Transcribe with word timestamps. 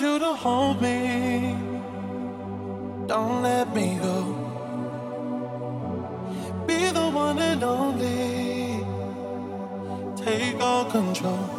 you 0.00 0.18
to 0.18 0.34
hold 0.34 0.82
me. 0.82 1.56
Don't 3.06 3.42
let 3.42 3.74
me 3.74 3.98
go. 4.02 4.18
Be 6.66 6.90
the 6.90 7.08
one 7.24 7.38
and 7.38 7.62
only. 7.62 8.84
Take 10.16 10.60
all 10.60 10.84
control. 10.84 11.57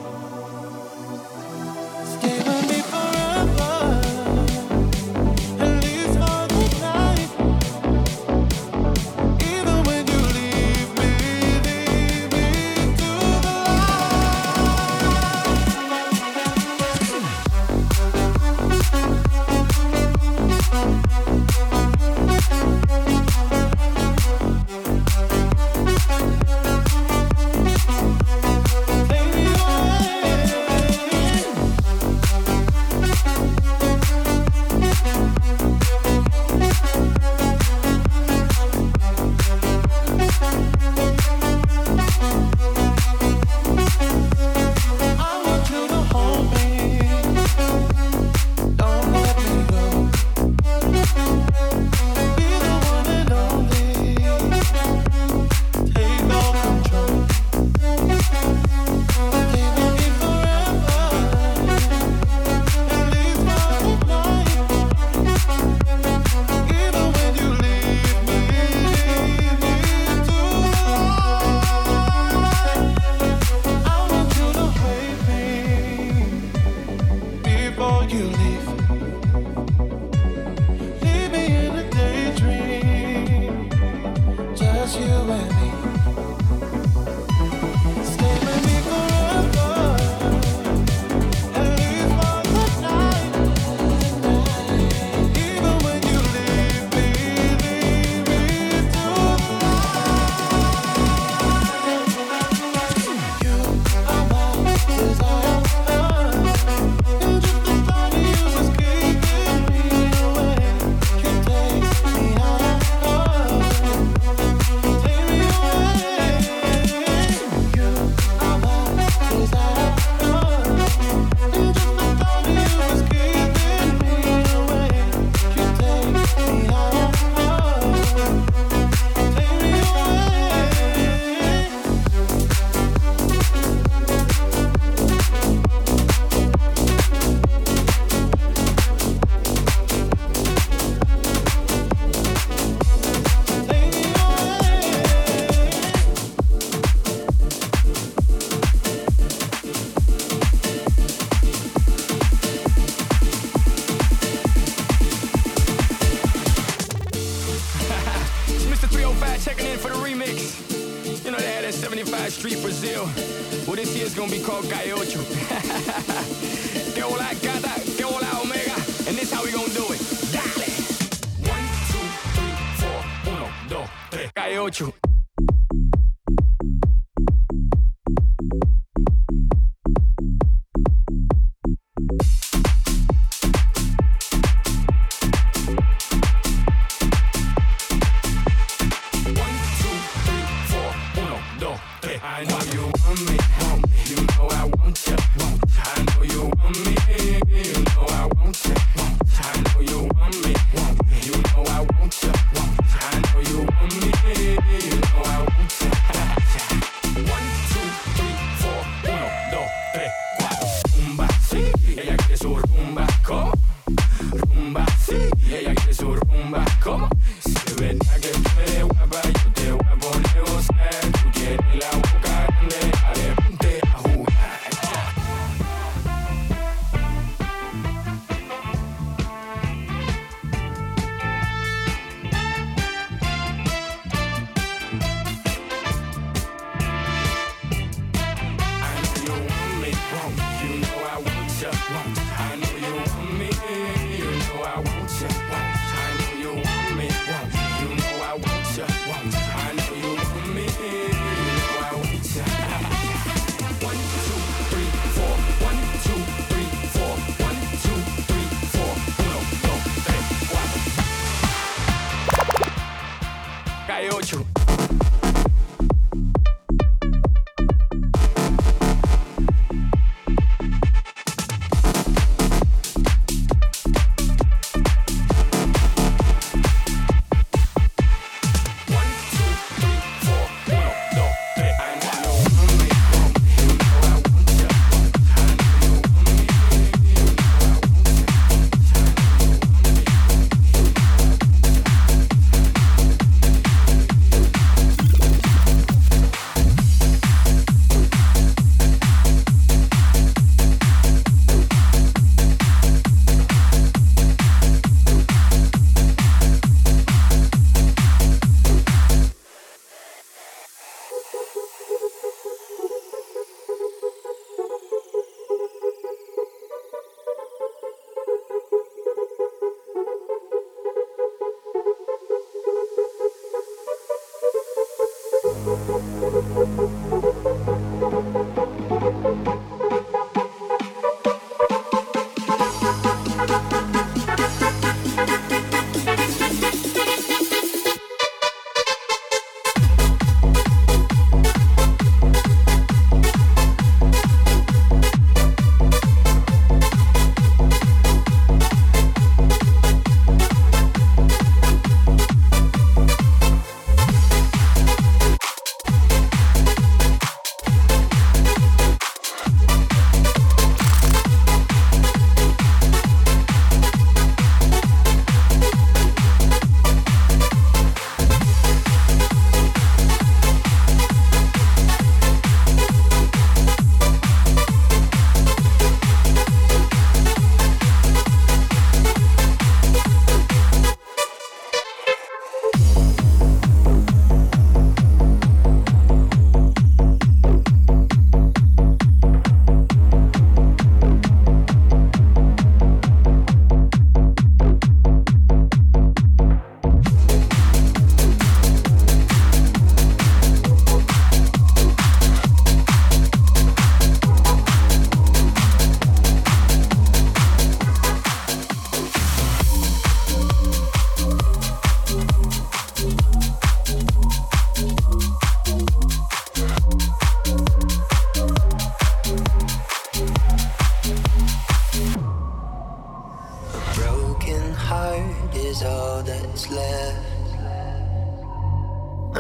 you 84.96 85.04
and 85.04 85.59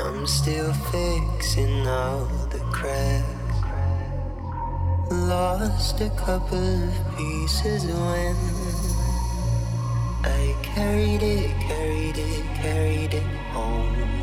I'm 0.09 0.25
still 0.25 0.73
fixing 0.73 1.87
all 1.87 2.25
the 2.49 2.57
cracks. 2.71 3.57
Lost 5.11 6.01
a 6.01 6.09
couple 6.09 6.57
of 6.57 7.15
pieces 7.15 7.85
when 7.85 8.35
I 10.25 10.55
carried 10.63 11.21
it, 11.21 11.51
carried 11.59 12.17
it, 12.17 12.43
carried 12.55 13.13
it 13.13 13.23
home. 13.53 14.18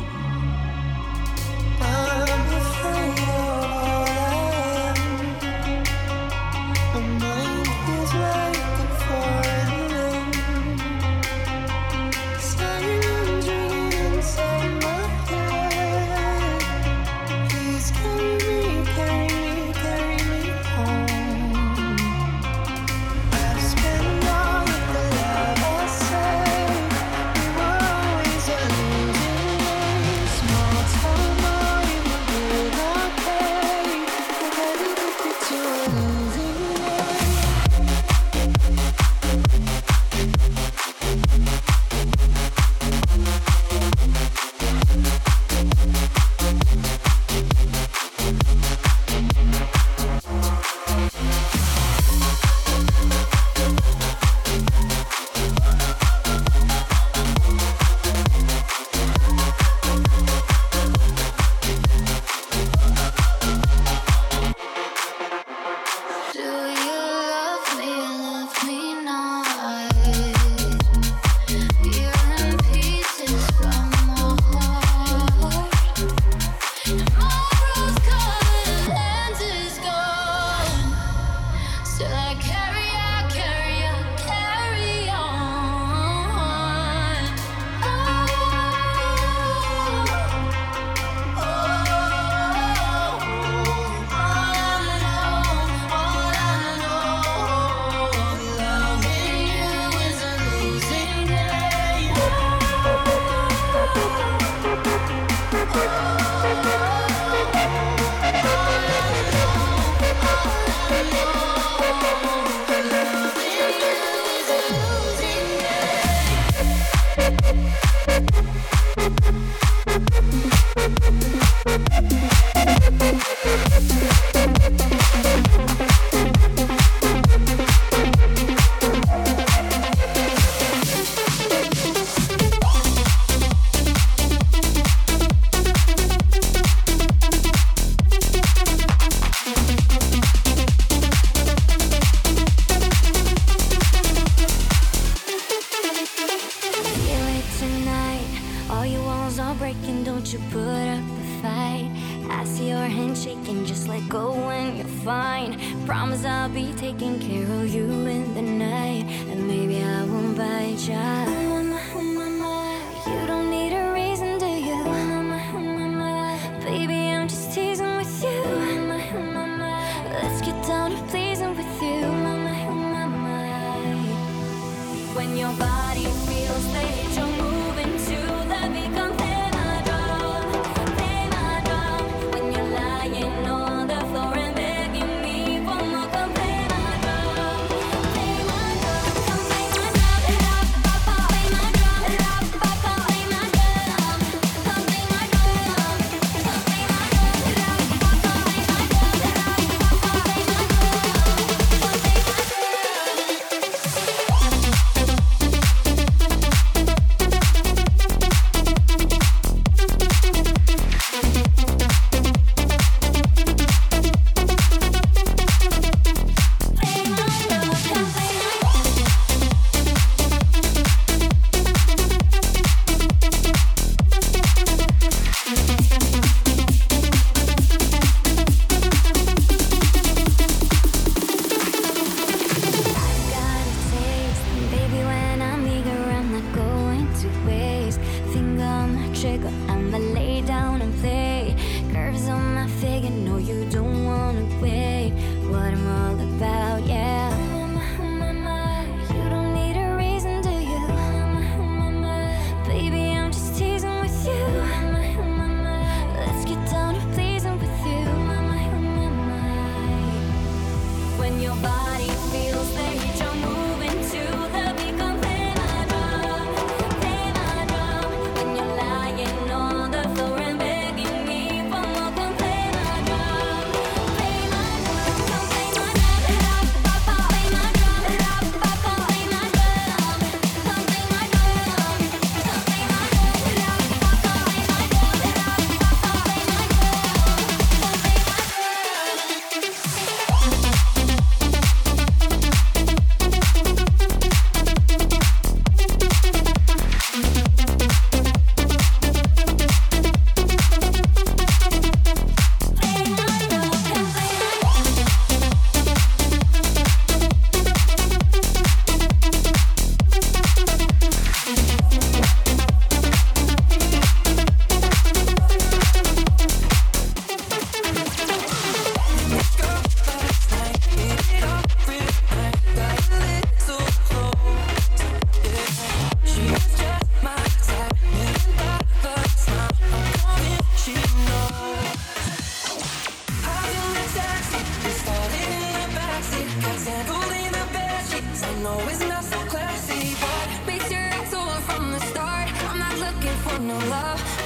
no 343.67 343.77
love. 343.89 344.36